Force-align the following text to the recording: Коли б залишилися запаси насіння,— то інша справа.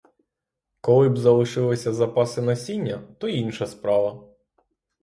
Коли 0.81 1.09
б 1.09 1.17
залишилися 1.17 1.93
запаси 1.93 2.41
насіння,— 2.41 3.07
то 3.19 3.27
інша 3.27 3.65
справа. 3.65 4.27